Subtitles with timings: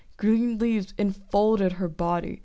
[0.17, 2.39] Green leaves enfolded her body.